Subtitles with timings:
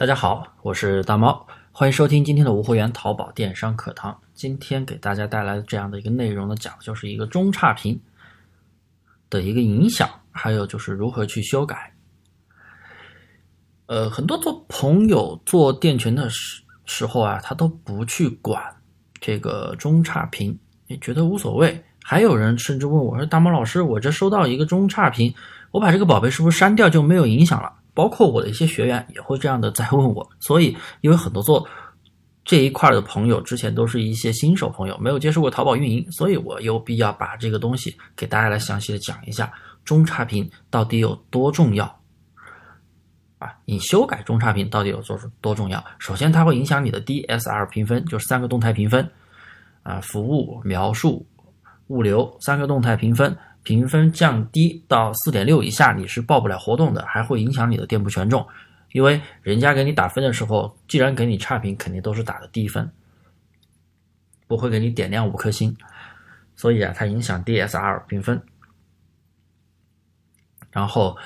[0.00, 4.18] 大家好，我是大猫，欢迎收听今天的无货源淘宝电商课堂。
[4.32, 8.00] 今天给大家带来的这样的一个内容呢，讲的就是一个中差评
[9.28, 11.92] 的一个影响，还有就是如何去修改。
[13.88, 18.74] 呃，很多做朋友做店群的时时候啊，他都不去管
[19.20, 21.84] 这个中差评，也觉得无所谓。
[22.02, 25.34] 还有人甚至问我说：“大猫老师，我这收到一个中差评，
[25.72, 31.66] 我把这个宝贝是不是删掉就没有影响了？”包括我的一些学员也会这样的在问我，所以因为很多做
[32.44, 39.52] 这一块的朋友之前都是一些新手朋友，没有接触过淘宝运营，所以我有必要把这个东西给大家来详细的讲一下
[39.84, 41.84] 中差评到底有多重要
[43.38, 43.54] 啊！
[43.64, 45.84] 你修改中差评到底有多多重要？
[45.98, 49.08] 首先，它会影响你的 DSR 评分，就是三个动态评分
[49.82, 51.26] 啊，服务、描述、
[51.88, 53.36] 物流三个动态评分。
[53.62, 58.46] 评分降低到四点六以下，你是报不了活动的，还会影响你的店铺权重，
[58.92, 62.90] 因为人家给你打分的时候，既然给你差评，肯定都是打的低分，
[64.46, 65.76] 不会给你点亮五颗星，
[66.56, 68.42] 所以啊，它影响 DSR 评分，
[70.70, 71.16] 然后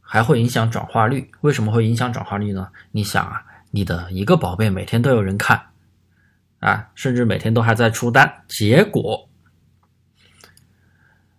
[0.00, 1.30] 还会影响转化率。
[1.42, 2.68] 为什么会影响转化率呢？
[2.90, 5.66] 你想啊，你的一个宝贝每天都有人看，
[6.58, 9.28] 啊，甚至每天都还在出单，结果。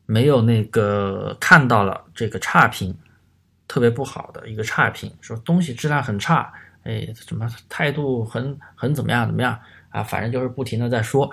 [0.10, 2.98] 没有那个看到了这个差评，
[3.68, 6.52] 特别不好的一个差评，说东西质量很差，
[6.84, 10.02] 哎，怎么态度很很怎么样怎么样啊？
[10.02, 11.30] 反正就是不停的在说。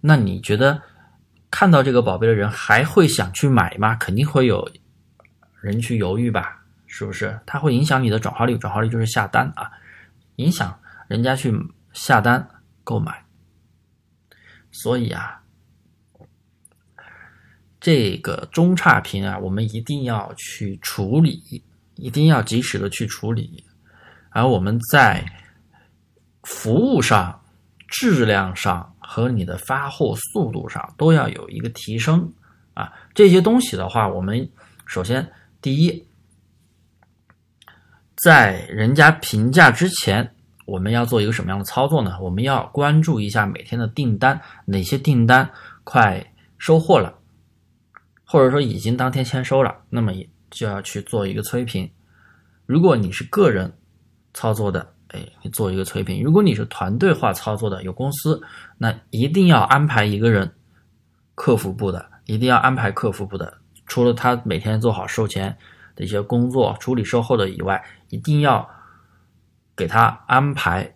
[0.00, 0.82] 那你觉得
[1.52, 3.94] 看到这个宝贝的人还会想去买吗？
[3.94, 4.68] 肯定会有
[5.60, 6.64] 人去犹豫吧？
[6.88, 7.38] 是不是？
[7.46, 9.70] 它会影响你的转化率，转化率就是下单啊，
[10.34, 11.54] 影响人家去
[11.92, 12.48] 下单
[12.82, 13.24] 购买。
[14.72, 15.39] 所以啊。
[17.80, 21.64] 这个中差评啊，我们一定要去处理，
[21.96, 23.64] 一定要及时的去处理。
[24.28, 25.24] 而我们在
[26.42, 27.40] 服务上、
[27.88, 32.32] 质量上和你的发货速度上都要有一个提升
[32.74, 32.92] 啊。
[33.14, 34.48] 这些东西的话，我们
[34.86, 35.26] 首先
[35.62, 36.06] 第一，
[38.14, 40.34] 在人家评价之前，
[40.66, 42.18] 我们要做一个什么样的操作呢？
[42.20, 45.50] 我们要关注一下每天的订单，哪些订单
[45.82, 47.19] 快收货了。
[48.32, 51.90] 或者说已经当天签收了，那么也就要去做一个催评。
[52.64, 53.72] 如果你是个人
[54.32, 58.40] 操作的，哎，你做一个催评；如果你是团队化操作的，有公司，
[58.78, 60.48] 那一定要安排一个人
[61.34, 63.52] 客服部的，一定要安排客服部的。
[63.86, 65.58] 除了他每天做好售前
[65.96, 68.64] 的一些工作、处理售后的以外，一定要
[69.74, 70.88] 给他安排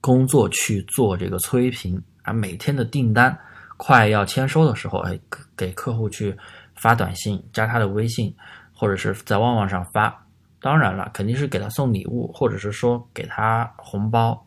[0.00, 2.32] 工作去做这个催评啊。
[2.32, 3.36] 每天的订单
[3.76, 5.18] 快要签收的时候，哎，
[5.56, 6.38] 给客户去。
[6.78, 8.34] 发短信加他的微信，
[8.72, 10.26] 或者是在旺旺上发。
[10.60, 14.44] 当然了，肯定是给他送礼物，或者是说给他红包，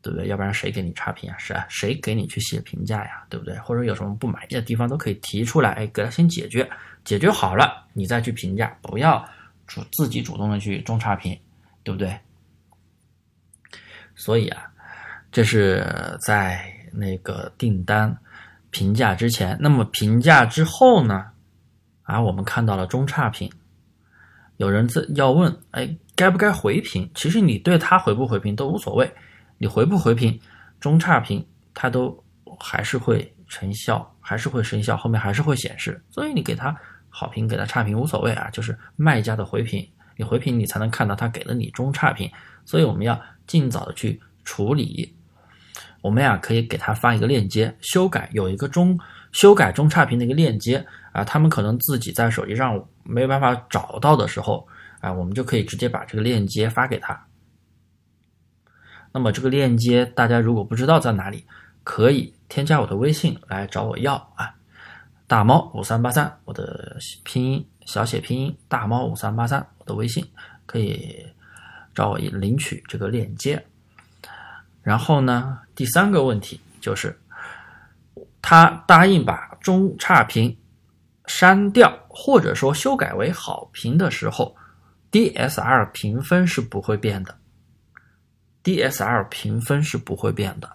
[0.00, 0.28] 对不对？
[0.28, 1.36] 要不然谁给你差评啊？
[1.36, 3.26] 是啊，谁给你去写评价呀？
[3.28, 3.54] 对不对？
[3.58, 6.66] 或者有什么不满意的地方都可以提出来，哎，给他先解决，
[7.04, 9.22] 解决好了你再去评价，不要
[9.66, 11.38] 主自己主动的去中差评，
[11.82, 12.18] 对不对？
[14.14, 14.70] 所以啊，
[15.30, 15.86] 这是
[16.24, 18.16] 在那个订单
[18.70, 21.32] 评价之前，那么评价之后呢？
[22.06, 23.50] 啊，我们看到了中差评，
[24.56, 27.10] 有人在要问，哎，该不该回评？
[27.14, 29.12] 其实你对他回不回评都无所谓，
[29.58, 30.40] 你回不回评，
[30.80, 32.16] 中差评它都
[32.60, 36.00] 还是会成效，还是会生效，后面还是会显示。
[36.08, 36.74] 所以你给他
[37.08, 42.30] 好评，给他差评无所谓啊，就是卖家的回评，你回评你才能看到他给了你中差评。
[42.64, 45.12] 所以我们要尽早的去处理。
[46.06, 48.96] 我们呀可以给他发一个链接，修改有一个中
[49.32, 50.86] 修改中差评的一个链接。
[51.10, 54.68] 啊，他们可能自己在手机上没有办法找到的时候，
[55.00, 57.26] 啊，我们就可以直接把这个链接发给他。
[59.12, 61.44] 那么这个链接大家如果不知道在哪里，
[61.82, 64.54] 可以添加我的微信来找我要啊，
[65.26, 70.24] 大猫五三八三，我的拼音小写拼音大猫五三八三，我的微信
[70.66, 71.26] 可以
[71.94, 73.66] 找我领取这个链接。
[74.86, 77.18] 然后呢，第三个问题就是
[78.40, 80.56] 他答应把中差评。
[81.28, 84.54] 删掉或者说修改为好评的时候
[85.10, 87.36] ，DSR 评分是不会变的。
[88.62, 90.70] DSR 评分是不会变的，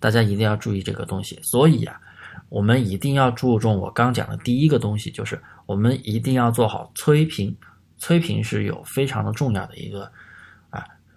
[0.00, 1.38] 大家一定要注意这个东西。
[1.44, 2.00] 所以啊，
[2.48, 7.56] 我们一定要注重我刚讲的第一个东西，就是我们一定要做好催评。
[7.96, 10.10] 催评是有非常的重要的一个，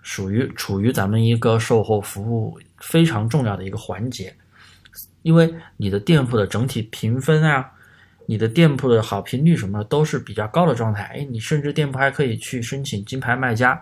[0.07, 4.33] 属于处于咱们一个售后服务非常重要的一个环节，
[5.21, 7.74] 因为你的店铺的整体评分啊。
[8.30, 13.81] 你的店铺的好评率什么都是比较高的状态，哎，你甚至店铺还可以去申请金牌卖家，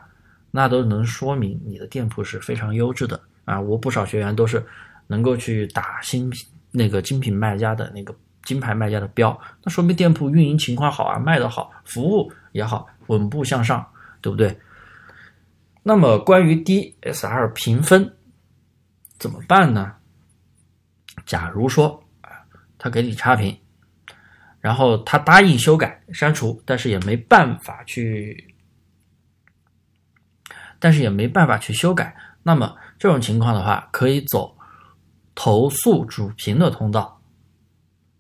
[0.52, 3.60] 那都能说明你的店铺是非常优质的啊！
[3.60, 4.64] 我不少学员都是
[5.08, 6.32] 能够去打新
[6.70, 8.14] 那个精品卖家的那个
[8.44, 13.84] 金牌卖家的标，那说明店铺运营情况好啊，卖得好，服务也好，稳步向上，
[14.22, 14.56] 对不对？
[15.88, 18.12] 那么关于 DSR 评分
[19.20, 19.94] 怎么办呢？
[21.28, 22.42] 假如说啊，
[22.80, 23.56] 他给你差评。
[24.60, 28.56] 然后他答应修改删除，但是也没办法去，
[30.80, 32.16] 但是也没办法去修改。
[32.42, 34.58] 那么这种情况的话，可以走
[35.36, 37.22] 投诉主评的通道。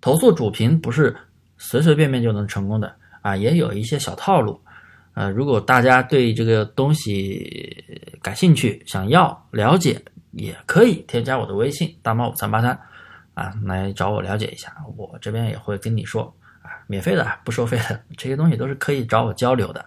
[0.02, 1.18] 投诉主评不是
[1.58, 4.62] 随随便便就能成功的啊，也有一些小套路。
[5.16, 7.84] 呃，如果大家对这个东西
[8.22, 10.00] 感兴趣，想要了解，
[10.32, 12.80] 也可以添加我的微信大猫五三八三。
[13.34, 16.24] 啊，来找我了解一下，我这边也会跟你说
[16.62, 19.86] 啊，免费的，不收费的，这些东西都是可以找我交流的。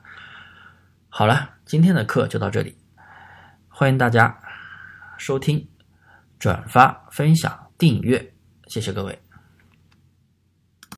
[1.09, 2.77] 好了，今天的课就到这里，
[3.69, 4.39] 欢迎大家
[5.17, 5.67] 收听、
[6.39, 8.35] 转发、分享、订阅，
[8.67, 9.19] 谢谢各位。